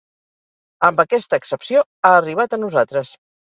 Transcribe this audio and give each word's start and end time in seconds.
Amb 0.87 1.03
aquesta 1.03 1.39
accepció 1.41 1.85
ha 2.07 2.15
arribat 2.21 2.57
a 2.57 2.61
nosaltres. 2.65 3.15